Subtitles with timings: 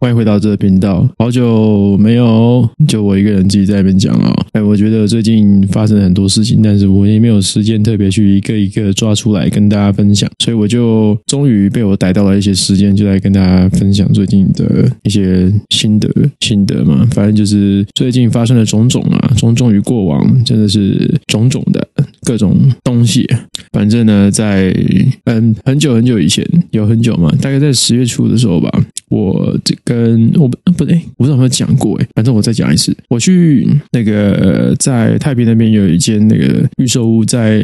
[0.00, 4.32] 欢迎回到这个频道，好久没有就我一个人自己在那边讲啊。
[4.52, 16.08] 哎，我觉得最近发生了很多事情，但是我也没有时间特别去一个一个抓出来跟大家分享，所以我就终于被我逮到了一些时间，就来跟大家分享最近的一些心得
[16.38, 17.04] 心得嘛。
[17.10, 21.84] 反正就是最近发生的种种啊，种种与过往，真的是种种的
[22.22, 23.26] 各种东西。
[23.72, 24.72] 反正呢，在
[25.24, 28.70] 嗯很久很久以前，有很久嘛，大概在十月初的时候吧。
[29.08, 32.96] 我这跟我不不对，我不知道有没有讲过诶，反正我再讲一次。
[33.08, 37.58] 我去那个在太平那边有一间那个预售屋，在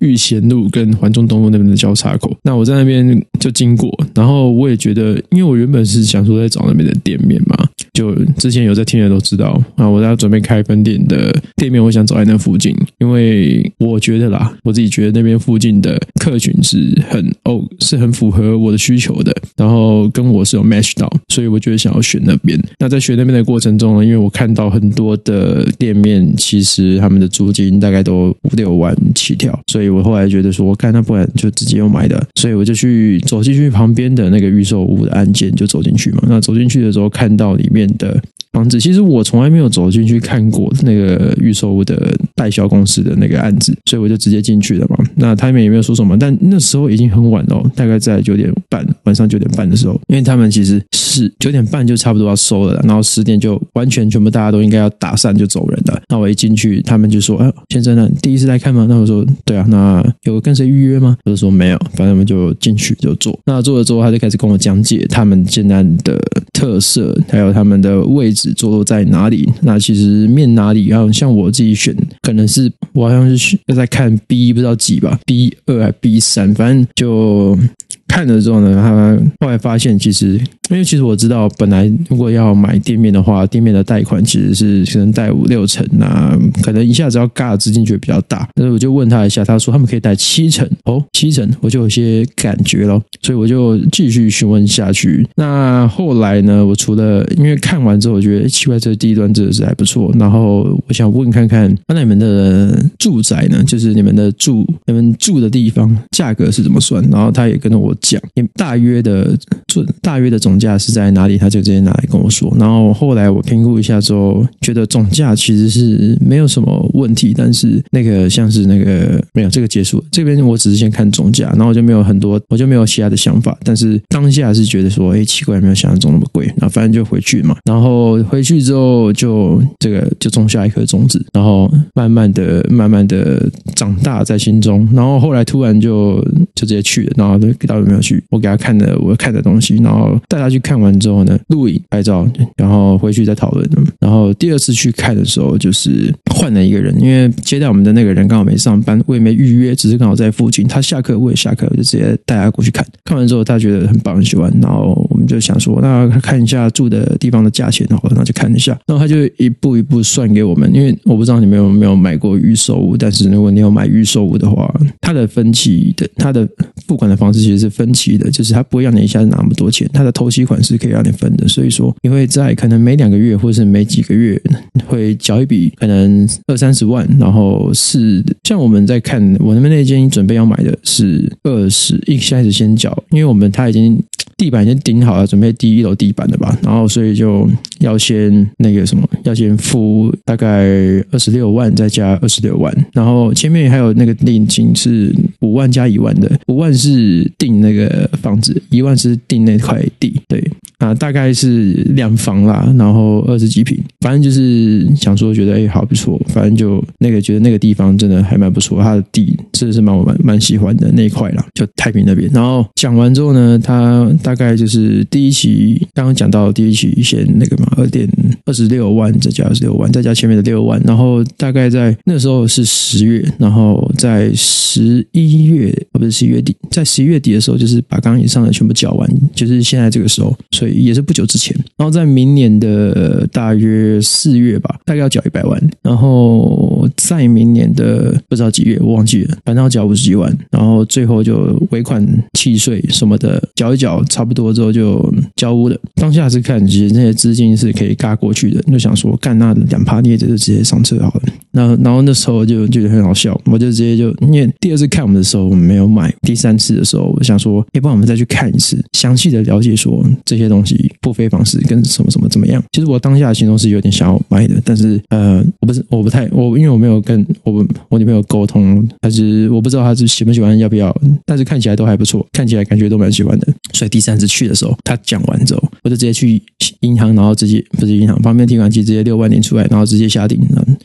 [0.00, 2.36] 育贤路跟环中东路那边的交叉口。
[2.42, 20.64] 那我在那边就经过，然后我也觉得，因为我原本是想说在找那边的店面嘛，就之前有在听的都知道啊，我在准备开分店的店面，我想走在那附近，因为我觉得啦，我自己觉得那边附近的客群是很哦，是很符合我的需求的，然后跟我是有。
[20.64, 22.58] match 到，所以我就想要选那边。
[22.78, 36.22] 那在选那边的过程中呢，因为我看到很多的店面，其实他们的租金大概都五六万起跳，所以我后来觉得说，我看那不然就直接用买的，所以我就去走进去旁边的那个预售屋的按键，就走进去嘛。
[36.26, 38.22] 那走进去的时候，看到里面的。
[38.54, 44.96] 房子其实我从来没有走进去看过那个预售屋的代销公司的那个案子，所以我就直接进去了嘛。
[45.16, 56.00] 那他们也没有说什么，但那时候已经很晚了，大概在九点半，晚上九点半的时候，因为他们其实是九点半就差不多要收了，然后十点就完全全部大家都应该要打散就走人了。
[56.08, 61.16] 那我一进去，他们就说：“哎，先生呢，第一次来看吗？”那我说：“对啊。”那有跟谁预约吗？
[61.24, 63.36] 我就说没有，反正我们就进去就坐。
[63.46, 66.20] 那坐了之后，他就开始跟我讲解他们现在的
[66.52, 68.43] 特色，还有他们的位置。
[68.52, 69.48] 坐落在哪里？
[69.62, 70.88] 那其实面哪里？
[70.88, 77.58] 然后像我自己选，可能是我好像是要在看 B 不知道几吧，B 二还 B 三，反正就。
[78.06, 88.48] 看了之后呢，他后来发现，其实因为其实我知道，本来如果要买店面的话，店面的贷款其实是可能贷五六成啊，可能一下子要尬的资金就会比较大。
[88.54, 95.26] 但是我就问他一下，他说他们可以贷七成哦，七成，我就有些感觉了，所以我就继续询问下去。
[95.36, 100.14] 那后来呢，我除了因为看完之后，我觉得奇怪，这个地段真的是还不错。
[100.18, 107.04] 然后我想问看看，那你们的住宅呢，就是你们的住你们住的地方价格是怎么算？
[107.10, 107.92] 然后他也跟着我。
[108.00, 108.20] 讲
[108.54, 109.34] 大约的
[109.66, 112.54] 总大约的总总价是在哪里，他就直接拿来跟我说。
[112.60, 117.34] 然后后来我评估一下之后，觉得总价其实是没有什么问题。
[117.36, 123.58] 但是那个像是那个没有这个结束，这边我只是先看总价，然后我就没有很多，我就没有其他的想法。
[123.64, 126.46] 但是当下是觉得说，哎，奇怪，没有想象中那么贵。
[126.46, 127.56] 然后反正就回去嘛。
[127.64, 133.44] 然后回去之后就这个就种下一颗种子，然后慢慢的、慢慢的
[133.74, 134.88] 长大在心中。
[134.92, 136.22] 然后后来突然就
[136.54, 137.84] 就直接去了，然后就到底。
[137.84, 143.68] 没有去，我给他看的我看的东西，然后带去看完之后呢，录影拍照，然后回去再讨论。
[144.00, 150.66] 然后第二次去看的时候，就是换了一个人，因为接待我们的那个人刚好没上班，我也没预约，只是刚好在附近。
[150.66, 152.84] 他下课我也下课，我就直接带他过去看。
[153.04, 154.52] 看完之后，他觉得很棒，很喜欢。
[154.60, 158.78] 然后我们就想说，那看一下住的地方的价钱，好了，那就看一下。
[158.86, 166.48] 然后他就一步一步算给我们，因为我不知道你们有没有买过预售屋，但是如果你有买预售屋的话，他的分期的他的
[166.86, 167.74] 付款的方式其实是。
[167.74, 174.40] 分期的，就是他不会让你一下子拿那么多钱，他的头期款是可以让你分的，所以说你会在可能每两个月或者是每几个月
[174.86, 184.00] 会缴一笔可能二三十万，然后是像我们在看我那边那间准备要买的是二十，一开始先缴，因为我们他已经。
[184.36, 187.48] 地板已经顶好了，准备第一楼地板了吧，然后所以就
[187.80, 190.64] 要先那个什么，要先付大概
[191.10, 200.42] 二十六万，再加二十六万，然后前面还有那个定金是五万加一万的，五万是定那个房子，一万是定那块地，对。
[200.84, 213.84] 啊，大概是两房啦，然后二十几平，反正就是想说觉得哎好不错，反正就那个觉得那个地方真的还蛮不错，它的地真的是蛮我蛮蛮喜欢的那一块啦，就太平那边，然后讲完之后呢，他。
[214.22, 218.08] 大概就是第一期刚刚讲到第一期先那个嘛，二点
[218.44, 231.56] 二十六万再加二十六万，再加前面的六万，然后大概在那时候是十月，然后在十一月不是十一月底，在十一月底的时候，就是把刚刚以上的全部缴完，就是现在这个时候，所以也是不久之前。
[231.76, 242.06] 然后在明年的大约四月吧，大概要缴一百万，然后在明年的不知道几月，我忘记了，反正要缴五十几万，然后最后就尾款、
[242.38, 245.78] 契税什么的缴一缴，差不多之后就交屋了。
[245.94, 251.22] 当下是看，其实那些资金是可以嘎过去的，就想说干那两趴，你也就直接上车好了。
[251.54, 262.60] 然后，然后那时候就觉得很好笑，我就直接就因为第二次看我们的时候我们没有买，第三次的时候我想说，要不然我们再去看一次，详细的了解说这些东西付费方式跟什么什么怎么样。
[262.72, 270.92] 其实我当下的心中是有点想要买的，但是呃，我不是我不太我因为我没有跟我我女朋友沟通，还是我不知道她是喜不喜欢要不要，
[271.24, 273.46] 但是看起来都还不错，看起来感觉都蛮喜欢的。
[273.72, 276.42] 所以第三次去的时候，他讲完之后，我就直接去
[276.80, 280.36] 银行，然后直接不是银行旁边提款机直接六万点出来，然后直接下定，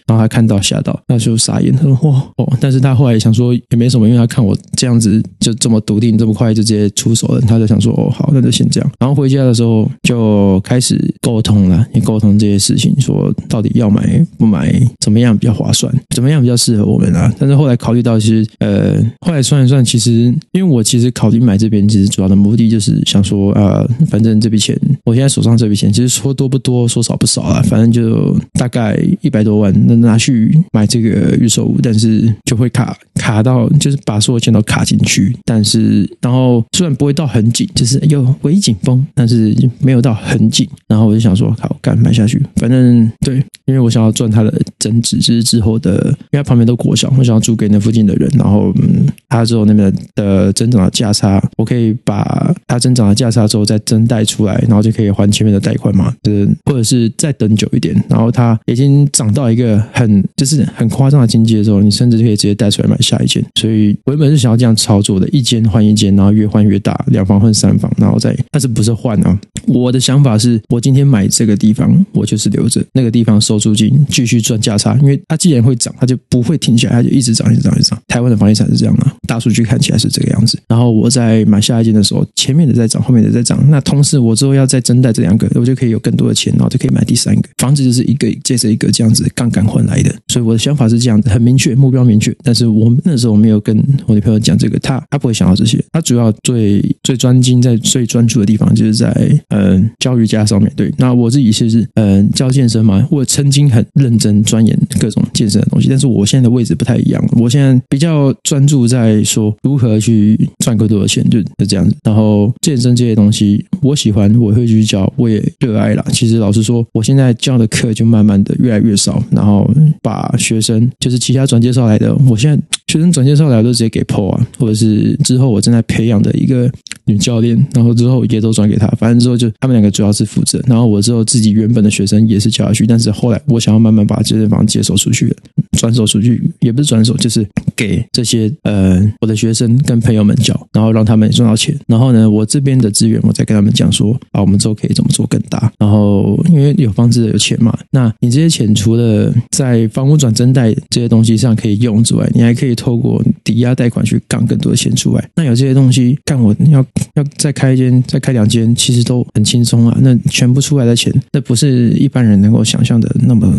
[0.06, 0.59] 然后他看到。
[0.62, 17.34] 吓到，他就傻眼，他说：“哇哦！”但是他后来想说也没什么，因为他看我这样子就这么笃定，这么快就直接出手了，他就想说：“哦，好，那就先这样。”然后回家的时候就开始沟通了，你沟通这些事情，说到底要买不买，怎么样比较划算，怎么样比较适合我们啊？
[17.38, 30.49] 但是后来考虑到，其实呃，后来算一算，其实因为我其实考虑买这边，其实主要的目的就是想说啊、反正这笔钱，我现在手上这笔钱，其实说多不多，说少不少啊，反正就大概一百多万，那拿去。
[30.72, 35.36] 买这个预售屋，但是就会卡卡到，就是把所有钱都卡进去。
[35.46, 40.68] 但是，然后虽然不会到很紧，就是有微紧绷，但是没有到很紧。
[40.88, 42.42] 然后我就想说，好，干买下去。
[42.56, 43.36] 反正对，
[43.66, 48.30] 因为我想要赚它的增值，就是之后的，因为它旁边都国小，我想要租给那附近的人。
[48.38, 56.14] 然后，嗯，它之后那边的增长的价差，我可以把它增长的价差之后再增贷出来，然后就可以还前面的贷款嘛。
[56.24, 60.24] 就是，或者是再等久一点，然后它已经涨到一个很。
[60.40, 63.44] 就是很夸张的经济的时候，你甚至可以直接带出来买下一间。
[63.60, 69.38] 所以我原本是想要这样操作的，一间换一间，然后越换越大，两房换三房，然后再，但是不是换啊？
[69.68, 78.02] 我的想法是，我今天买这个地方，我就是留着那个地方收租金，继续赚价差，因为它既然会涨，它就不会停下来，它就一直涨，一直涨，一直涨。
[78.08, 80.58] 台湾的房地产是这样啊，大数据看起来是这个样子。
[80.70, 90.16] 然后我在买下一间的时候，前面的在涨，后面的在涨，那同时我之后要再增贷这两个，我就可以有更多的钱，然后就可以买第三个房子，就是一个接着一个这样子杠杆换来的。
[90.30, 92.34] 所以我的想法是这样子，很明确，目标明确。
[92.44, 95.84] 但是我那时候我没有跟我女朋友讲这个，她她不会想到这些。
[95.92, 99.12] 她主要最最专精在最专注的地方，就是在
[99.50, 100.72] 嗯、呃、教育家上面。
[100.76, 105.90] 对，那我自己其实嗯、教健身嘛，我曾经很认真钻研各种健身的东西。
[105.90, 111.96] 但是我现在的位置不太一样，我现在比较专注在说如何去赚更多的钱，就是这样子。
[112.04, 116.06] 然后健身这些东西，我喜欢，我会去教，我也热爱啦。
[116.12, 119.68] 其实老实说，我现在教的课就慢慢的越来越少，然后。
[120.02, 126.72] 把学生就是其他转介绍来的，我现在学生转介绍来的都直接给 PO 啊，或者是之后我正在培养的一个
[127.06, 135.36] 女教练，然后之后也都转给他，反正之后就他们两个主要是负责，然后我之后自己原本的学生也是教下去，但是后来我想要慢慢把健身房接手出去，
[135.80, 155.30] 转手出去也不是转手，就是给这些呃我的学生跟朋友们教，然后让他们赚到钱，然后呢，我这边的资源我再跟他们讲说啊，我们之后可以怎么做更大，然后因为有房子有钱嘛，那你这些钱除了在房屋转增贷这些东西上可以用之外，你还可以透过抵押贷款去杠更多的钱出来。
[155.36, 156.86] 那有这些东西，干我要
[157.16, 159.98] 要再开一间，再开两间，其实都很轻松啊。
[160.02, 163.52] 那全部出来的钱，那不是一般人能够想象的那么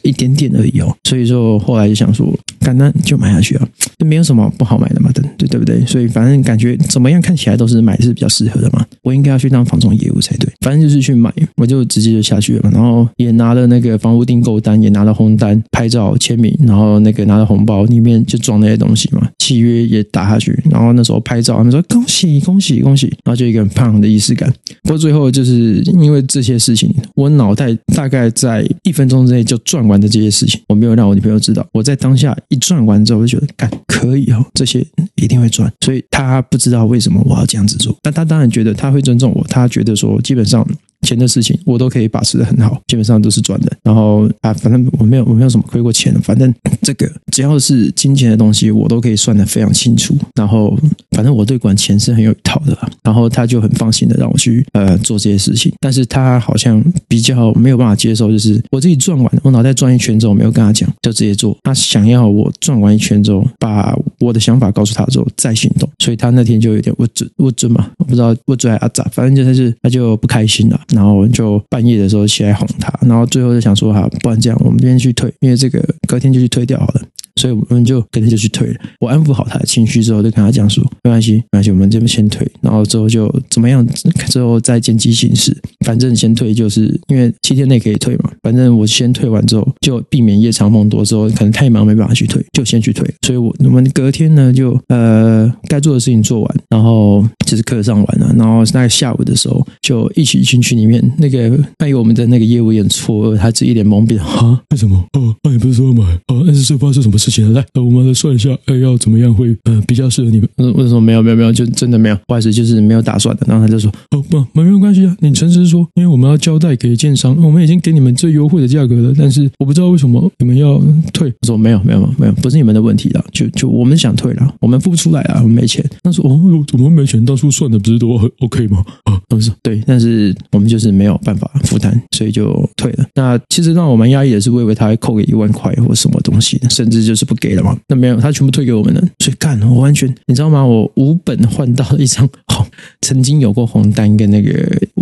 [0.00, 0.96] 一点点而已哦。
[1.04, 5.84] 所以说后来就想说，干那就买下去啊，就没有什么不好买的嘛，对对对不对？
[5.84, 8.82] 所以反正感觉怎么样看起来都是买是比较适合的嘛。
[9.02, 10.50] 我应该要去当房仲业务才对。
[10.60, 12.70] 反正就是去买，我就直接就下去了嘛。
[12.72, 15.62] 然后也拿了那个房屋订购单，也拿了红单。
[15.70, 19.17] 拍照签名，然后那个拿了红包，里面就装那些东西嘛。
[19.38, 24.52] 契约也打下去，然后那时候拍照，他们说恭喜恭喜恭喜，然后就一个很胖的仪式感。
[24.82, 31.66] 不过最后就是因为这些事情，我脑袋大概在一分钟之内就转完的这些事情，我没有让我女朋友知道。
[31.72, 34.84] 我在当下一转完之后，我就觉得干可以哦，这些
[35.16, 35.72] 一定会转。
[35.80, 40.66] 所以她不知道为什么我要这样子做，但她当然觉得她会尊重我，她觉得说基本上。
[41.02, 43.72] 钱的事情我都可以把持的很好，基本上都是赚的。
[43.82, 46.52] 然后啊，反正我没有我没有什么亏过钱，反正
[46.82, 50.16] 这个只要是金钱的东西，我都可以算得非常清楚。
[50.34, 50.76] 然后
[51.12, 52.76] 反正我对管钱是很有一套的。
[53.02, 61.56] 然后他就很放心的让我去呃做这些事情，但是他好像比较没有办法接受，就是我自己赚完，我脑袋转一圈之后没有跟他讲，就直接做。
[61.62, 70.80] 他想要我转完一圈之后，把我的想法告诉他之后再行动，所以他那天就有点我准我准嘛，我不知道我准还阿咋，反正就是他就不开心了。
[70.94, 77.02] 然后就半夜的时候起来哄他，然后最后就想说哈，不然这样，我们今天去退，因为这个隔天就去退掉好了。
[77.36, 78.74] 所以我们就隔天就去退了。
[78.98, 83.86] 我安抚好他的情绪之后，就跟他讲说，没关系，没关系，我们这边先退，然后之后就怎么样，
[84.28, 93.08] 之后再见机行事，反正先退就是因为七天内可以退嘛，反正我先退完之后就避免夜长梦多，之后可能太忙没办法去退，就先去退。
[93.22, 104.96] 所以我我们隔天呢就呃该做的事情做完，然后就是课上完了，然后大概下午的时候就一起进去里面，那个还有我们的那个业务也很错愕，他是一脸懵逼啊， 为什么？
[105.12, 106.42] 哦，那你不是说要买啊？
[106.46, 107.60] 但是这发生什么事情了？
[107.60, 110.48] 来，我们来算一下，哎，要怎么样会呃比较适合你们？
[110.74, 113.46] 为什么没有没有没有，就真的没有，不好意思，就是没有打算的。
[113.48, 120.80] 然后他就说，哦不，没有关系啊，你诚实说，因为我们要交代给建商，我们已经给你们最优惠的价格了，但是我不知道为什么你们要
[121.12, 121.28] 退。
[121.42, 125.84] 我说没有没有没有，不是你们的问题了，就就我们想退了，我们付不出来啊，我们没钱。
[126.02, 126.40] 他说哦，
[126.72, 128.84] 我们没钱，当初算的不是都很 OK 吗？
[129.04, 133.06] 啊，我说对，但是我们就是没有办法负担，所以就退了。
[133.14, 137.76] 那其实让我蛮压抑的是，我以为他会扣给一万块或什么东西，甚至就是不给了嘛。
[137.88, 139.00] 那没有，他全部退给我们了。
[139.18, 140.64] 所以干，我完全你知道吗？
[140.64, 142.66] 我无本换到一张红，
[143.00, 144.52] 曾经有过红单跟那个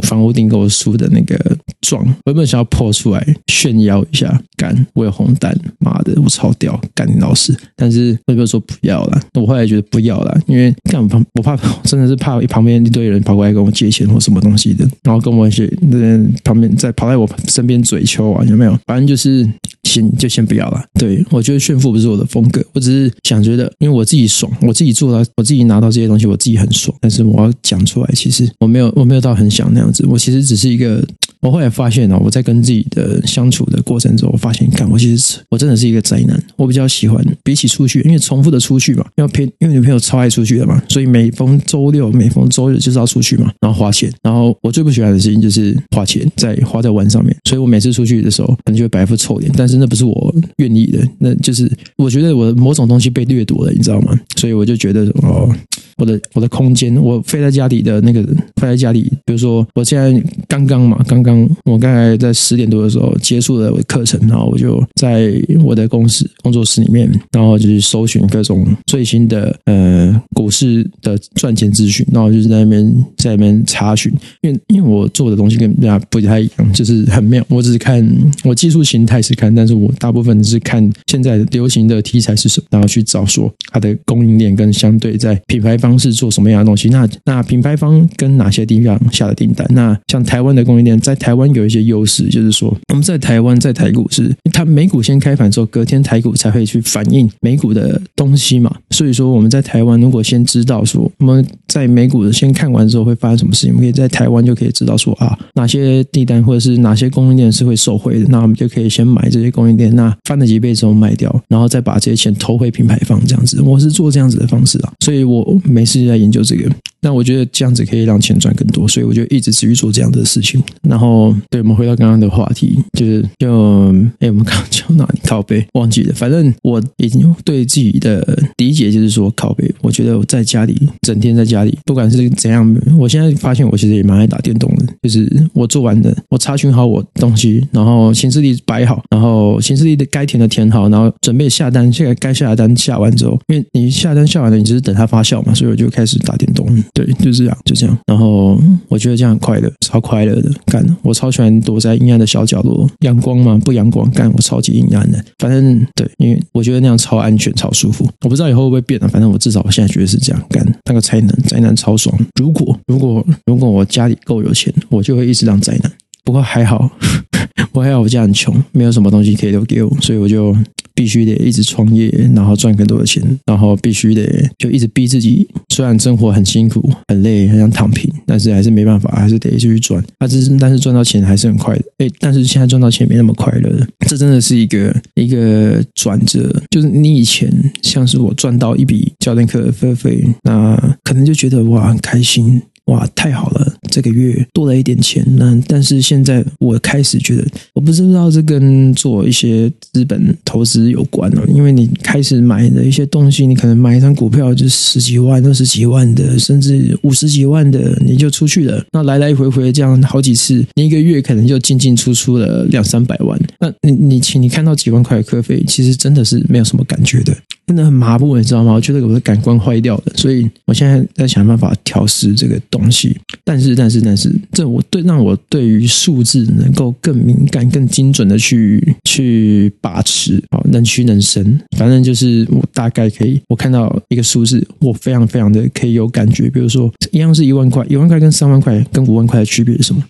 [0.02, 1.36] 房屋订购书的那个
[1.80, 7.56] 状，我原本想要破出来炫耀一下，干我有红单，妈的我超屌，干你老师。
[7.74, 15.98] 但是我就说不要了，我后来觉得不要了，因为干我怕我怕真的是怕旁边一堆人跑过来跟我借钱或什么东西的，然后跟我一些那
[16.44, 18.78] 旁边在跑在我身边嘴求啊，有没有？
[18.86, 19.46] 反正就是。
[19.86, 20.84] 先就先不要了。
[20.98, 26.96] 对，我觉得炫富不是我的风格，我只是想觉得，因为我自己爽，我自己做到，我自己拿到这些东西，我自己很爽。
[27.00, 30.04] 但是我要讲出来，其实我没有，我没有到很想那样子。
[30.06, 31.02] 我其实只是一个，
[31.40, 36.42] 我后来发现呢，我在跟自己的相处的过程中，我发现，看我其实我真的是一个宅男。
[36.56, 44.12] 我比较喜欢比起出去，因为重复的出去嘛，要陪，因为女朋友超爱出去的嘛，所以每逢周六、每逢周日就是要出去嘛，然后花钱。
[44.22, 47.36] 然后我最不喜欢的事情就是花钱，在花在玩上面。
[47.44, 49.76] 所以我每次出去的时候，可能就会摆一副臭脸，但是。
[49.76, 54.18] 那不是我愿意的，那就是我觉得我的某种东西被掠夺了，你知道吗？
[54.36, 55.54] 所以我就觉得哦。
[55.98, 58.22] 我的我的空间，我飞在家里的那个
[58.56, 65.32] 飞在家里，比如说我现在刚刚嘛，刚刚我刚才在十点多的时候结束了我的课程，然后我就在
[65.64, 74.12] 我的公司工作室里面，然后就是搜寻各种最新的呃股市的赚钱资讯，然后就是在那边在那边查询，
[74.42, 77.42] 因为因为我做的东西跟人家不太一样，就是很妙。
[77.48, 78.06] 我只是看
[78.44, 85.85] 我技术形态是看，但是我大部分是看现在流行的题材是什么，然后去找说它的供应链跟相对在品牌方。
[85.86, 86.88] 方式做什么样的东西？
[86.88, 89.66] 那那品牌方跟哪些地方下的订单？
[89.70, 98.74] 那像台湾的供应链，在台湾有一些优势，就是说我们在台湾在台股是它美股先开盘之后，隔天台股才会去反映美股的东西嘛。
[98.90, 113.60] 所以说我们在台湾如果先知道说我们在美股的先看完之后会发生什么事情，我们可以在台湾就可以知道说啊哪些订单或者是哪些供应链是会受惠的，那我们就可以先买这些供应链，那翻了几倍之后卖掉，然后再把这些钱投回品牌方这样子。
[113.62, 115.56] 我是做这样子的方式啊，所以我。
[115.76, 116.70] 没事就在研究这个，
[117.02, 120.62] 那我觉得这样子可以让钱赚更多，所以我就一直持续做这样的事情。
[120.80, 125.20] 然后，对，我们回到刚刚的话题，就是就哎，我们刚刚讲哪里？
[125.24, 126.14] 靠背忘记了。
[126.14, 129.70] 反正我已经对自己的理解就是说，靠背。
[129.82, 132.64] 我觉得我在家里整天在家里，不管是怎样，
[132.98, 134.86] 我现在发现我其实也蛮爱打电动的。
[135.02, 141.92] 就是我做完的，我查询好我东西，然后行事历摆好，然后行事历的该填的填好，然后准备下单。
[141.92, 145.65] 现在该下的单下完之后，因为你下单下完了，你只是等它发酵嘛，所以。
[145.66, 147.98] 我就开始打电动，对，就这样，就这样。
[148.06, 150.50] 然后我觉得这样很快乐，超快乐的。
[150.66, 155.24] 干，我超喜欢躲在阴暗的小角落，阳光嘛，不阳光，干，我超级阴暗的。
[155.38, 158.08] 反正对，因为我觉得那样超安全、超舒服。
[158.22, 160.42] 我不知道以后会不会变了，反正我至少我现在觉得是这样。
[160.50, 162.16] 干，当个宅男，宅男超爽。
[162.40, 165.92] 如果如果如果我家里够有钱，我就会一直当宅男。
[166.24, 166.90] 不过还好，
[167.72, 170.56] 我还好，我家很穷，没有什么东西可以留给我，所以我就。
[170.96, 174.26] 必须得一直创业，然后赚更多的钱，然后必须得
[174.58, 175.46] 就一直逼自己。
[175.68, 180.02] 虽然生活很辛苦、很累、很想躺平，但是还是没办法，还是得继续赚。
[180.18, 181.84] 啊，只是但是赚到钱还是很快的。
[181.98, 183.86] 哎，但是现在赚到钱没那么快乐了。
[184.08, 190.74] 这真的是一个一个转折，就是你以前像是我赚到一笔教练课的费费，那
[191.04, 192.62] 可能就觉得哇很开心。
[192.86, 193.72] 哇，太好了！
[193.90, 201.42] 这个月多了一点钱，那但是现在我开始觉得，我不知道这跟做一些资本投资有关了。
[201.48, 208.84] 因为你开始买的一些东西，你可能买一张股票就十几万、二十几万的，甚至五十几万的，你就出去了。
[208.92, 213.40] 那来来回回这样好几次，你一个月可能就进进出出了两三百万。
[213.58, 217.36] 那你你请你看到几万块的课费，其实真的是没有什么感觉的。
[217.66, 218.72] 真的很麻木，你知道吗？
[218.72, 223.18] 我觉得我的感官坏掉了，所以我现在在想办法调试这个东西。
[223.44, 231.58] 但是，但是，但是，这我对让我对于数字能够更敏感、更精准的去去把持，好，能屈能伸。
[231.76, 236.48] 反正就是我大概可以，我看到一个数字，我非常非常的可以有感觉。
[236.48, 240.00] 比如说，一样是一万块，一万块跟三万块跟五万块的区别是什么？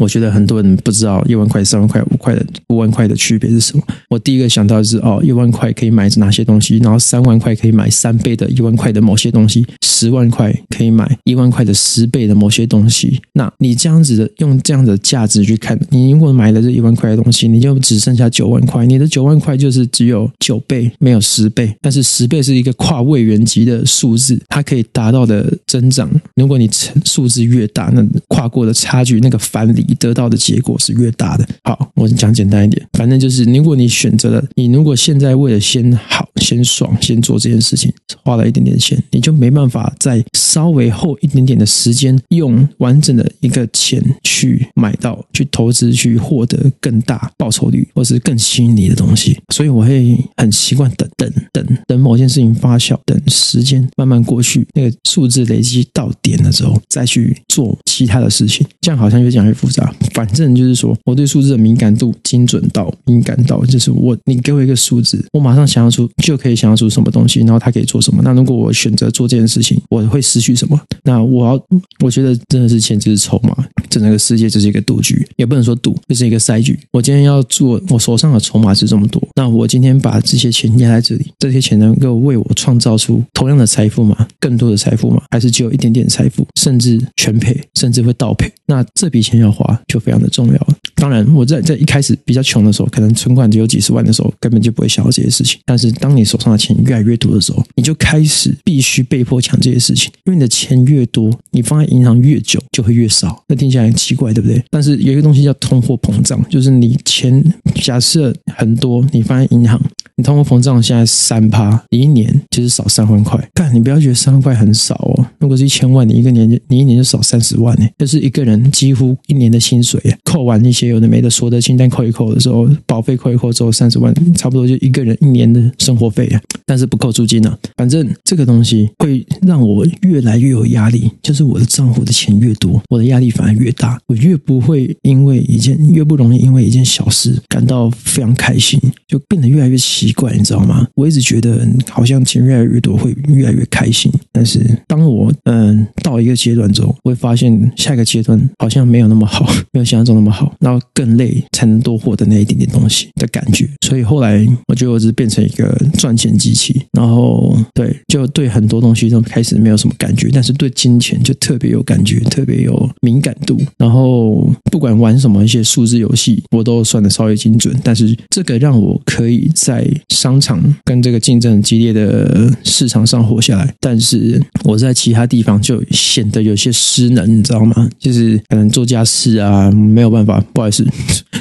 [0.00, 3.82] 我觉得很多人不知道一万块、三万块、五块的五万块的区别是什么。
[4.08, 13.20] 我第一个想到的是哦，一万块可以买哪些东西，然后三万块可以买三倍的一万块的某些东西，十万块可以买一万块的十倍的某些东西。
[13.34, 21.74] 那你这样子的用这样的价值去看，你如果买了这一万块的东西，你就只剩下九万块，你的九万块就是只有九倍，没有十倍。
[21.80, 30.00] 但是十倍是一个跨位元级的数字，它可以达到的增长，如果你成数字越大，那跨过的差距那个返你。
[30.00, 31.46] 得到的结果是越大的。
[31.62, 37.92] 好，我讲简单一点，反正就是，如果你选择了，你如果现在为了先好、先爽、先做这件事情，
[38.24, 49.38] 花了一点点钱，你就没办法在稍微后一点点的时间，用完整的一个钱去买到、去投资、去获得更大报酬率，或是更吸引你的东西。
[49.52, 58.66] 所以我会很习惯等、等、等、等某件事情发酵，等时间慢慢过去，那个数字累积到点了之后，再去做其他的事情。
[58.80, 59.79] 这样好像越讲越复杂。
[59.80, 68.20] 啊反正就是说，我对数字的敏感度精准到敏感到，就是我你给我一个数字，我马上想象出就可以想象出什么东西，然后它可以做什么。
[68.22, 70.80] 那如果我选择做这件事情，我会失去什么？
[71.04, 71.60] 那我要
[72.04, 73.56] 我觉得真的是钱就是筹码，
[73.90, 76.78] 整个世界就是一个赌局，也不能说赌，就是一个筛局。
[76.92, 84.26] 我今天要做，我手上的筹码是这么多，那我今天把这些钱压在这里，这些钱能够为我创造出同样的财富吗？
[84.38, 85.22] 更多的财富吗？
[85.30, 88.50] 还是只有一点点财富，甚至全赔，甚至会倒赔？
[88.66, 89.78] 那这笔钱要花。
[89.90, 90.74] 就非常的重要了。
[90.94, 95.58] 当然，我在在一开始比较穷的时候，可能存款只有几十万的时候，根本就不会想到这些事情。
[95.64, 103.42] 但是，当你手上的钱越来越多的时候，你就开始必须被迫抢这些事情，因为你的钱越多，你放在银行越久就会越少。
[103.48, 104.62] 那听起来很奇怪，对不对？
[104.70, 107.42] 但是有一个东西叫通货膨胀，就是你钱
[107.76, 109.80] 假设很多，你放在银行。
[110.20, 113.42] 你通货膨胀现在三趴，你一年就是少三万块。
[113.54, 115.26] 干，你不要觉得三万块很少哦。
[115.38, 126.40] 如果是一千万，你一个年你一年就少三十万呢，就是一个人几乎一年的薪水，扣完一些有的没的所得清单扣一扣的时候，保费扣一扣之后三十万，差不多就一个人一年的生活费啊。
[126.66, 133.98] 但是不扣租金呢、啊，反正这个东西会让我越来越有压力，就是我的账户的钱越多，我的压力反而越大。
[134.06, 140.09] 我越不会因为一件越不容易因为一件小事感到非常开心，就变得越来越奇。
[140.10, 140.86] 奇怪，你知道吗？
[140.96, 153.68] 我一直觉得好像钱越来越多会越来越开心，但是当我嗯到一个阶段之后，我会发现下一个阶段好像没有那么好， 没有想象中那么好，然后更累才能多获得那一点点东西的感觉。
[153.86, 163.60] 所以后来我觉得我只是变成一个赚钱机器，然后对，就对很多东西都开始没有什么感觉，但是对金钱就特别有感觉，特别有敏感度。
[163.78, 177.88] 然后不管玩什么一些数字游戏，我都算的稍微精准，但是这个让我可以在商场跟这个竞争激烈的市场上活下来，但是我在其他地方就显得有些失能，你知道吗？
[177.98, 180.86] 就是可能做家事啊，没有办法，不好意思，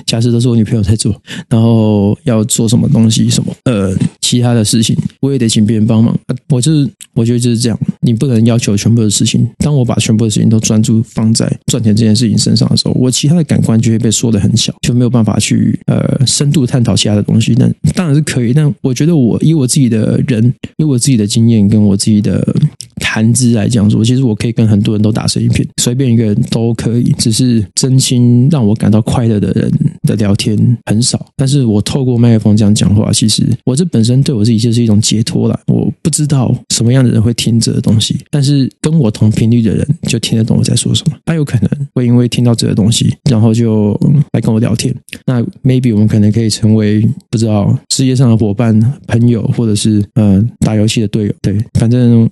[0.06, 1.16] 家事都是我女朋友在做，
[1.50, 6.18] 然后要做什么东西什么，呃，其他的事情我也得请别人帮忙。
[6.50, 9.46] 我就是我觉得就是这样，你不能要求全部的事情。
[9.58, 17.54] 当我把全部的事情都专注放在赚钱这件事情身上的时候，我其他的感官就会被缩得很小，就没有办法去呃深度探讨其他的东西。
[17.58, 18.54] 那当然是可以。
[18.54, 22.56] 但我觉得，我以我自己的人，以我自己的经验，跟我自己的
[23.00, 27.12] 谈资来讲说，其实我可以跟很多人都打成一片，随便一个人都可以。
[27.18, 29.72] 只是真心让我感到快乐的人
[30.04, 31.26] 的聊天很少。
[31.36, 35.60] 但是我透过麦克风这样讲话，其实我这本身对我自己就是一种解脱了。
[35.68, 41.18] 我不知道什么样的人会听这个东西，但是跟我同频率的人就听得懂我在说什么。
[41.26, 44.00] 他有可能会因为听到这个东西，然后就
[44.34, 44.94] 来跟我聊天。
[45.26, 51.34] 那 maybe 我们可能可以成为不知道事业上的伙伴、朋友，或者是呃打游戏的队友。
[51.42, 52.30] 对，反正。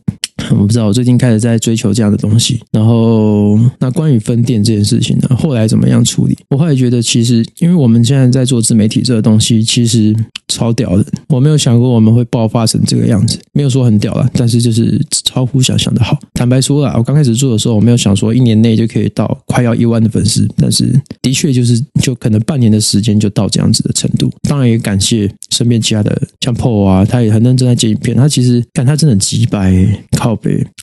[0.51, 2.59] 我不知道，我最近开始在追求这样的东西。
[2.71, 6.37] 然后，那关于分店这件事情呢，后来怎么样处理？
[6.49, 10.15] 我后来觉得，其实因为我们现在在做自媒体这个东西，其实
[10.47, 11.05] 超屌的。
[11.27, 16.17] 我没有想过我们会爆发成这个样子，没有说很屌了，但是就是超乎想象的好。
[16.33, 24.31] 坦白说啦，我刚开始做的时候，我没有想说一年内就可以到快要一万的粉丝，但是的确就是就可能半年的时间就到这样子的程度。
[24.47, 29.85] 当然也感谢身边其他的像 Paul 啊，他也很认真在剪影片，他其实看他真的很鸡掰，
[30.17, 30.36] 靠。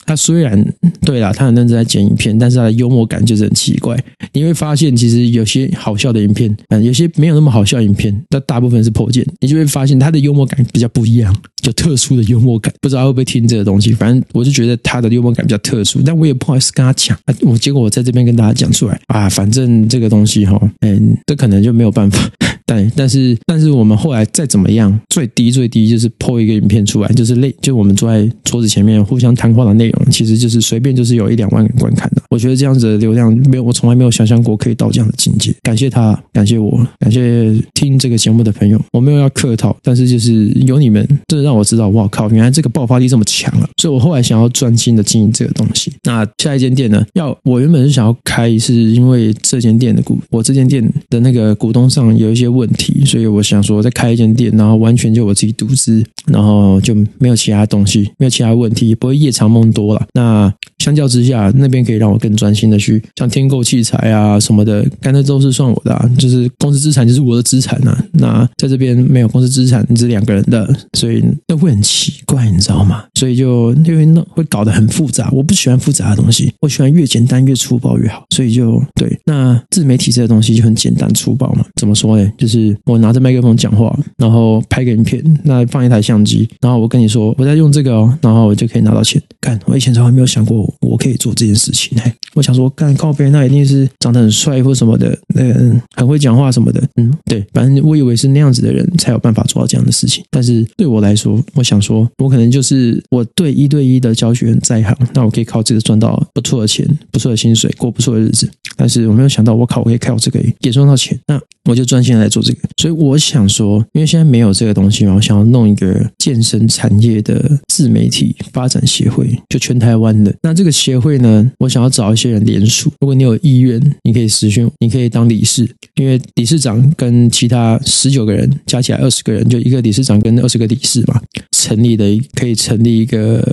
[0.05, 0.63] 他虽然
[1.01, 3.97] 对啦，他很认真在剪影片，但是他的幽默感就是很奇怪。
[4.33, 9.25] 你会发现，其实有些好笑的影片，嗯，有些没有那么好笑影片，但大部分是破解。
[9.39, 12.73] 你就会发现他的幽默感比较不一样，就特殊的幽默感。
[12.81, 17.17] 不知道会不会听这个东西，反正我就觉得他的幽默感比较特殊，但我也不好意思跟他讲。
[17.41, 22.29] 我结果我在这边跟大家讲出来啊，反正这个东西哈，嗯，这可能就没有办法。
[22.65, 32.21] 但但是但是我们后来再怎么样，最低最低就是 po 一个影片出来，就是类就我们坐在桌子前面互相谈话的内容，其实就是随便就是有一两万人观看的。
[32.29, 35.53] 我觉得这样子的流量没有，我从来没有想象过可以到这样的境界。
[35.61, 38.81] 感谢他，感谢我，感谢听这个节目的朋友。
[38.91, 43.69] 我没有要客套，但是就是有你们，这让我知道，哇靠，原来这个爆发力这么强啊！
[43.77, 45.93] 所以我后来想要专心的经营这个东西。
[46.03, 47.05] 那下一间店呢？
[47.13, 60.05] 要我原本是想要开，是因为这间店的股，我这间店的那个股东上有一些问题，所以我想说再开一间店，然后完全就我自己独资，然后就没有其他东西，没有其他问题，不会夜长梦多了。
[60.13, 68.05] 那相较之下，那边可以让我更专心的去像添购器材啊什么的，干脆都是算我的啊，就是公司资产就是我的资产啊。
[68.13, 73.03] 那在这边没有公司资产，你是两个人的，所以那会很奇怪，你知道吗？
[73.15, 78.23] 所以就因为那会搞得很复杂，我不喜欢复杂的东西，我喜欢越简单越粗暴越好。
[78.29, 81.65] 所以就对，那自媒体这个东西就很简单粗暴嘛。
[81.75, 82.31] 怎么说呢？
[82.37, 89.19] 就就是我拿着麦克风讲话，然后拍个影片，那放一台相机，然后我跟你说我在用这个哦，然后我就可以拿到钱。
[89.41, 91.97] 干，我以前从来没有想过我可以做这件事情。
[91.99, 96.87] 哎，我想说干靠边，那一定是长得很帅或什么的，那个很会讲话什么的。
[96.97, 100.23] 嗯，对，反正我以为是那样子的人才有办法做到这样的事情。
[100.29, 108.47] 但是对我来说，我想说，我可能就是我对一对一的教学很在行，那我可以靠这个赚到不错的钱，不错的薪水，过不错的日子。
[108.77, 111.17] 但是我没有想到，我靠，我可以靠这个也赚到钱。
[111.27, 112.59] 那我就专心来做这个。
[112.77, 120.33] 所以我想说，因为现在没有这个东西嘛，我想要弄一个健身产业的自媒体发展协会，就全台湾的。
[120.41, 122.91] 那这个协会呢，我想要找一些人联署。
[122.99, 131.19] 如果你有意愿，你可以私讯，你可以当理事，因为理事长跟其他十九个人加起来二十个人，就一个理事长跟二十个理事嘛，
[131.51, 133.43] 成立的可以成立一个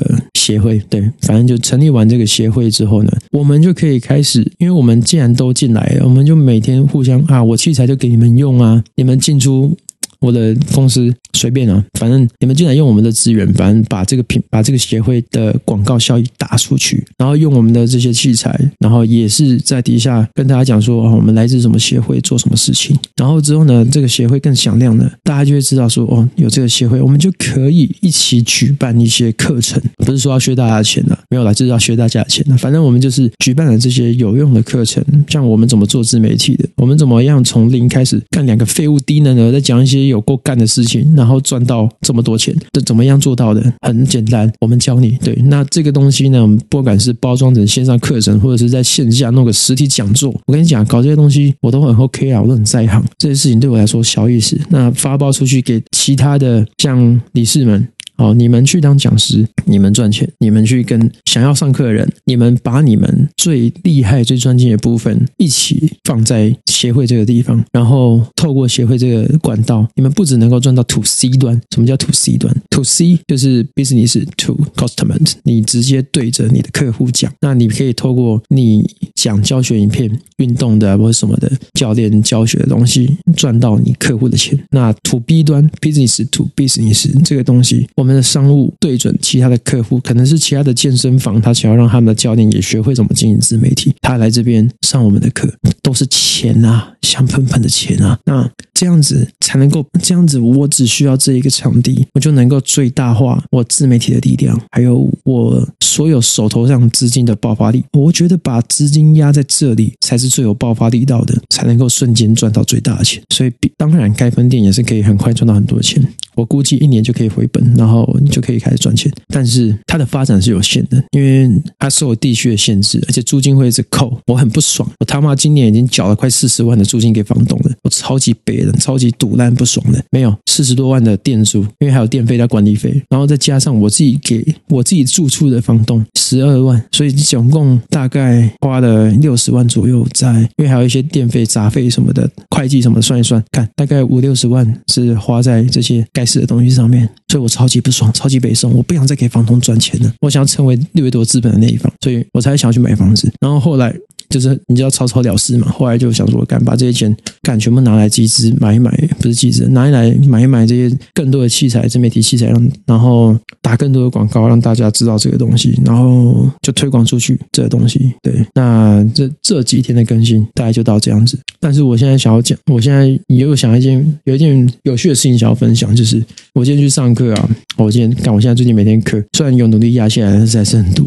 [0.43, 0.79] 协会。
[0.91, 9.77] 对，反正就成立完这个协会之后呢，我们就可以开始，因为我们既然都进来了，我们就每天互相啊，我器材就给你们用啊，你们进出。
[10.23, 22.97] 我的公司随便啊，反正你们进来用我们的资源，反正把这个品、把这个协会的广告效益打出去，然后用我们的这些器材，然后也是在底下跟大家讲说，哦，我们来自什么协会，做什么事情。
[23.17, 29.83] 然后之后呢，这个协会更响亮了，大家就会知道说，哦，有这个协会，我们就可以一起举办一些课程。
[30.05, 32.57] 不是说要削大家的钱的，没有啦，就是要削大家的钱的。
[32.59, 40.03] 反正我们就是举办了这些有用的课程，像我们怎么做自媒体的，我们怎么样从零开始干两个废物低能儿，在讲一些。
[40.03, 43.63] 有过干的事情，然后赚到这么多钱，这怎么样做到的？
[43.83, 45.17] 很简单，我们教你。
[45.23, 53.01] 对，那这个东西呢，不管是包装成线上课程，或者是在线下弄个实体讲座，我跟你讲，搞这些东西我都很 OK 啊，我都很在行。
[53.19, 54.59] 这些事情对我来说小意思。
[54.69, 57.87] 那发包出去给其他的像理事们。
[58.17, 71.61] 好，你们去当讲师，你们赚钱，你们去跟想要上课的人，你们把你们最厉害、最专精的部分一起放在协会这个地方，然后透过协会这个管道，你们不只能够赚到 To C 端。
[71.75, 84.59] 什么叫 To C 端？To C 就是 business to customer，你直接对着你的客户讲，那你可以透过你讲教学影片、运动的或者什么的教练教学的东西，赚到你客户的钱。
[84.71, 87.89] 那 To B 端 business to business 这个东西。
[88.03, 95.49] 我们的商务对准其他的客户，可能是其他的健身房，他想要让他们的教练也学会怎么经营自媒体，他来这边上我们的课，
[95.81, 98.19] 都是钱啊，香喷喷的钱啊。
[98.25, 107.85] 那这样子才能够，这样子我只需要这一个场地，我就能够最大化我自媒体的力量，还有我所有手头上资金的爆发力。
[107.93, 113.23] 我觉得把资金压在这里才是最有爆发力道的，才能够瞬间赚到最大的钱。
[113.33, 116.05] 所以，当然开分店也是可以很快赚到很多钱。
[116.35, 119.13] 我估计一年就可以回本，然后后你就可以开始赚钱。
[119.29, 124.89] 但是它的发展是有限的，因为它受地区的限制，而且租金会一直扣，我很不爽。
[124.99, 130.03] 我他妈今年已经缴了快四十万的租金给房东了，我超级北的，超级堵烂不爽的。
[130.11, 153.31] 没有四十多万的店租，因为还有电费加管理费，然后再加上我自己给我自己住处的房东十二万，所以总共大概花了六十万左右在，因为还有一些电费杂费什么的，会计什么的算一算，看大概五六十万是花在这些该死的东西上面，所以我超级不爽，超级悲伤，我不想再给房东赚钱了，我想要成为掠夺资本的那一方，所以我才想要去买房子。
[153.41, 153.95] 然后后来
[154.33, 155.69] 就是你知道草草了事嘛。
[155.71, 168.13] 后来就想说，干把这些钱干全部拿来集资买一买，不是集资，拿一来买一买这些更多的器材，自媒体器材，让然后打更多的广告，让大家知道这个东西，然后就推广出去这个东西。
[168.23, 171.39] 对，那这这几天的更新大概就到这样子。
[171.61, 176.21] 但是我现在想要讲，我现在也有想一件有一件有趣的事情想要分享，就是
[176.55, 181.07] 我今天去上课啊，我今天干，我现在最近每天课虽然有努力压下来，但是还是很多。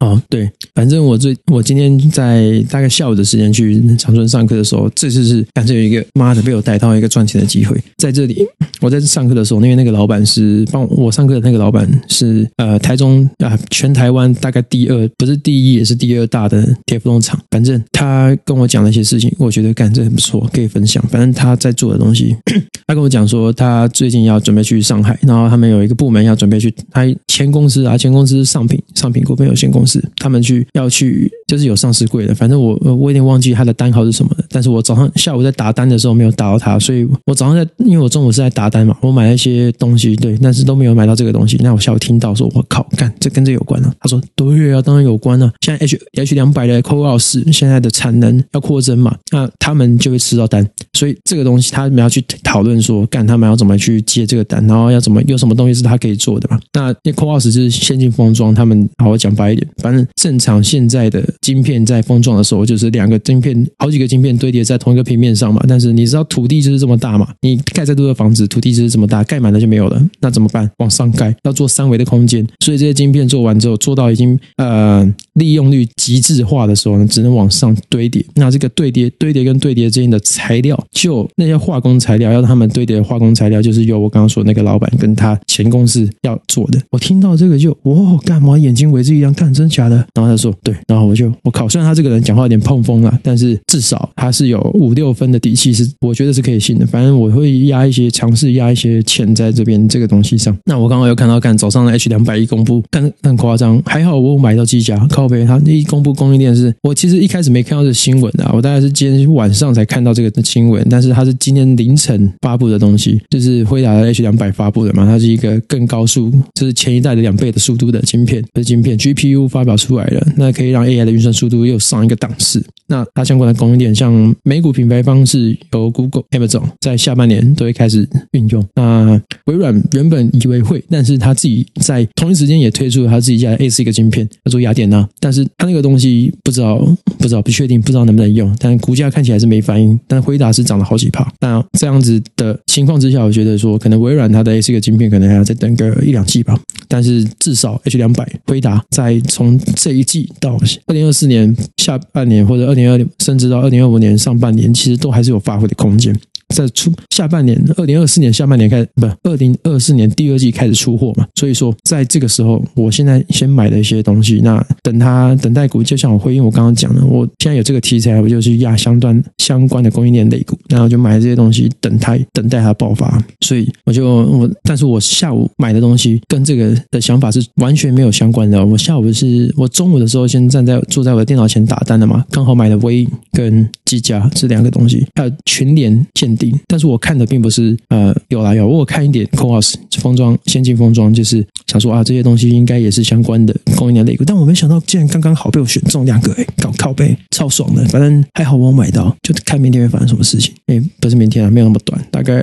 [0.00, 7.76] 哦，对，反正我最我今天在大概下午的时间去长春上课的时候，这次是感觉有一个妈的被我逮到一个赚钱的机会。
[7.96, 8.46] 在这里，
[8.80, 17.38] 我在这上课的时候，因为那个老板是帮我上课的那个老板是呃台中啊全台湾大概第二不是第一也是第二大的铁浮动厂。
[17.50, 21.02] 反正他跟我讲了一些事情，我觉得干这很不错，可以分享。
[21.08, 22.36] 反正他在做的东西，
[22.86, 29.93] 他跟我讲说他最近要准备去上海，然后他们有一个部门要准备去他前公司啊前公司上品上品股份有限公司。
[30.18, 34.44] 他们去要去，就是有上市柜的，反正我我有点忘记他的单号是什么了。
[34.50, 41.56] 但是我早上下午在打单的时候没有打到他，所以我早上在，因为我中午是在打单嘛，我买了一些东西，对，但是都没有买到这个东西。
[41.60, 43.92] 那我下午听到说，我靠，干，这跟这有关啊？
[44.00, 45.52] 他说，对啊，当然有关了啊。
[45.60, 56.60] 现在 H H 两百的 CoWoS 现在的产能要扩增嘛，那他们就会吃到单，所以这个东西他们要去讨论说，干他们要怎么去接这个单，然后要怎么有什么东西是他可以做的嘛？
[56.72, 60.04] 那那 CoWoS 是先进封装，他们好好讲白一点，反正。
[60.16, 65.62] 正常现在的晶片在封装的时候，就是两个晶片、好几个晶片堆叠在同一个平面上嘛。
[65.68, 67.28] 但是你知道土地就是这么大嘛？
[67.42, 70.02] 你盖再多的房子，土地就是这么大，盖满了就没有了。
[70.20, 70.70] 那怎么办？
[70.78, 72.46] 往上盖，要做三维的空间。
[72.60, 78.24] 所以这些晶片做完之后，做到已经呃利用率极致化的时候呢，只能往上堆叠。
[78.34, 86.80] 那这个堆叠、堆叠跟堆叠之间的材料，就那些化工材料，要他们堆叠的化工材料，就是由我刚刚说那个老板跟他前公司要做的。
[86.90, 89.34] 我听到这个就哇，干嘛眼睛为之一亮？
[89.34, 89.96] 干真假的？
[90.14, 96.86] 然后他说对，然后我就我靠，虽然他这个人讲话有点碰风了，但是至少他是有五六分的底气，是我觉得是可以信的。
[96.86, 100.56] 反正我会压一些，尝试压一些钱在这边这个东西上。
[100.64, 105.44] 那我刚刚有看到，看早上的 H 两百一公布，但很夸张，还好我买到机甲靠北。
[105.44, 122.60] 他一公布供应链是，我其实一开始没看到这新闻啊，我大概是今天晚上才看到这个新闻，但是他是今天凌晨发布的东西，就是辉达的 H 两百发布的嘛，它是一个更高速，就是前一代的两倍的速度的晶片，不是晶片 GPU 发表出来了，那可以让 AI 的运算速度又上一个档次。
[122.88, 128.66] 那它相关的供应链，像美股品牌方是由 Google、Amazon 在下半年都会开始运用。
[128.74, 135.08] 那微软原本以为会，但是他自己在同一时间也推出了他自己家的 A4 一个晶片，叫做雅典娜。
[135.20, 136.78] 但是他那个东西不知道、
[137.18, 138.54] 不知道、不确定，不知道能不能用。
[138.58, 139.98] 但股价看起来是没反应。
[140.08, 141.26] 但辉达是涨了好几趴。
[141.40, 146.58] 那这样子的情况之下，我觉得说可能微软它的 A4 一个晶片可能还要再等个一两季吧。
[146.86, 156.18] 但是至少 H 两百辉达在从从这一季到二零二四年下半年或者二零二零甚至到二零二五年上半年，其实都还是有发挥的空间。
[156.54, 161.26] 在出下半年，二零二四年下半年开始，不，二零二四年第二季开始出货嘛。
[161.34, 173.22] 所以说，在这个时候，我现在先买了一些东西，那等它等待股，就像我回应我刚刚讲的，我现在有这个题材，我就去压相关相关的供应链类股，然后就买这些东西，等它等待它爆发。
[173.40, 178.64] 所以我就我，但是我下午买的东西跟这个的想法是完全没有相关的。
[178.64, 186.34] 我下午是我中午的时候先站在坐在我的电脑前打单的嘛，刚好买的微跟机甲这两个东西，还有群联鉴
[186.66, 200.54] 但是我看的并不是呃有来有，我看一点 Coos 封装先进封装，就是想说啊这些东西应该也是相关的供应链类股，但我没想到竟然刚刚好被我选中两个，哎，搞靠背超爽的，反正还好我买到，就看明天会发生什么事情。
[200.66, 202.42] 哎，不是明天啊，没有那么短，大概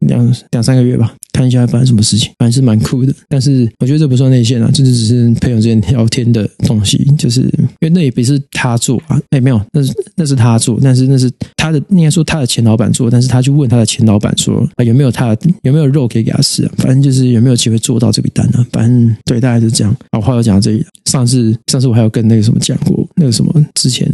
[0.00, 1.14] 两两三个月吧。
[1.32, 3.14] 看一下发生什么事情，反正是蛮酷的。
[3.28, 6.98] 但是我觉得这不算内线啊，这只是朋友之间聊天的东西。
[7.18, 16.72] 就是因为那也不是他做啊，哎，没有，那是那是他做，但是那是他的应该说他的前老板做，但是他去问他的前老板说啊有没有他有没有肉可以给他吃啊？
[16.78, 18.66] 反正就是有没有机会做到这笔单呢、啊？
[18.72, 19.96] 反正对，大概是这样。
[20.12, 20.84] 好，话又讲到这里。
[21.06, 24.08] 上次上次我还有跟那个什么讲过，那个什么之前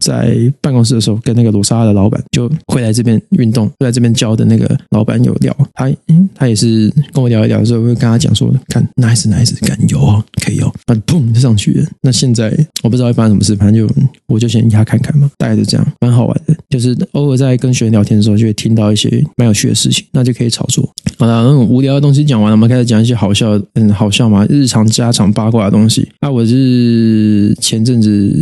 [0.00, 6.92] 在办公室的时候跟那个罗莎的老板就会来这边运动，会来这边教的那个老板有聊，他嗯他也是。
[7.12, 11.86] 跟我聊一聊的时候，我会跟他讲说，看 nice nice，敢有哦，可以哦，那砰就上去了。
[12.02, 13.94] 那现在我不知道会发生什么事，反正就
[14.26, 16.54] 我就先压看看嘛，大概是这样，蛮好玩的。
[16.68, 20.88] 就是偶尔在跟学员聊天的时候，就会听到一些蛮有趣的事情，那就可以炒作。
[21.20, 26.08] 好了，那种无聊的东西讲完了，我们开始讲一些好笑，嗯，好笑嘛，日常家常八卦的东西。
[26.20, 28.34] 啊，我是前阵子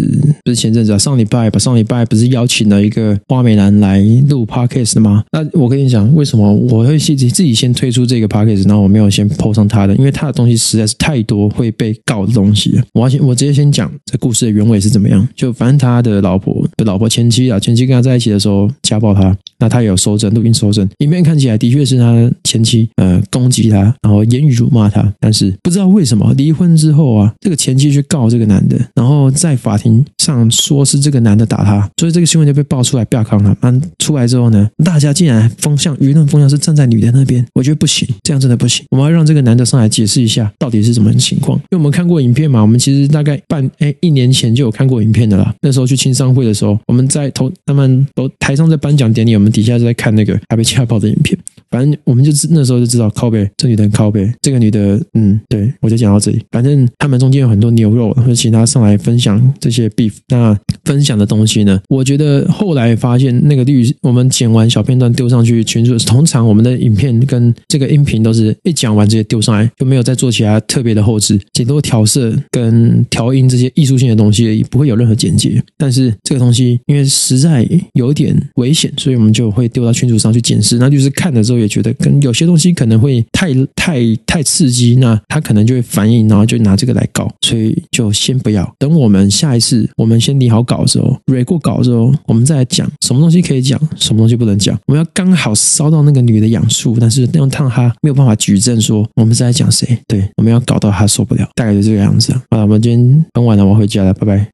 [0.44, 5.24] 不是前阵子啊，上礼拜吧，上礼拜不是邀请了一个花美男来录 podcast 吗？
[5.32, 12.80] 那我跟你讲，为什么我会自己自己先推出这个 podcast，然后我没有先 po 上他的，因为他的东西实在是太多会被告的东西。
[12.94, 15.26] 我要先，我直接先讲这故事的原委是怎么样。
[15.34, 19.36] 就反正他的老婆的老婆前妻啊，前妻跟他在一起的时候家暴他。
[19.60, 33.56] 那他有收证，录音收证，影片看起来的确是他前妻妻呃攻击他，然后言语辱骂他，但是不知道为什么离婚之后啊，这个前妻去告这个男的，然后在法庭上说是这个男的打他，所以这个新闻就被爆出来，曝光了。
[33.60, 49.48] 完出来之后呢，大家竟然风向舆论风向是站在女的那边，我觉得不行，这样真的不行，我们要让这个男的上来解释一下到底是什么情况，因为我们看过影片嘛，我们其实大概半哎一年前就有看过影片的啦，那时候去青商会的时候，我们在头他们都台上在颁奖典礼，我们。
[49.48, 51.36] 底下是在看那个还被家暴的影片，
[51.70, 56.40] 反正我们就那时候就知道靠背，这女的靠背，这个女的，嗯，对，我就讲到这里。
[56.50, 60.12] 反正他们中间有很多牛肉，会请他上来分享这些 beef。
[60.28, 75.60] 那分享的东西呢，我觉得后来发现那个律，我们剪完小片段丢上去群主，通常我们的影片跟这个音频都是一讲完直接丢上来，就没有再做其他特别的后置，顶多调色跟调音这些艺术性的东西，也不会有任何剪辑。
[75.76, 79.28] 但是这个东西因为实在有点危险，所以我们。
[79.38, 88.68] 就会丢到群主上去检视，那就是看了之后也觉得跟有些东西可能会太太太刺激，那他可能就会反应，然后就拿这个来搞，所以就先不要。
[88.78, 94.78] 等我们下一次，我们先拟好稿的时候，ready 过稿之后，我们再来讲什么东西可以讲，什么东西不能讲。
[94.86, 99.98] 我们要刚好烧到那个女的痒处，但是那样烫她没有办法举证说我们是在讲谁。
[100.06, 102.32] 对，我们要搞到她受不了，大概就这个样子。
[102.50, 104.46] 好了，我们今天很晚了，我回家了，拜拜。